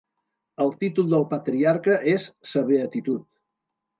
[0.63, 3.23] El títol del patriarca és "Sa Beatitud".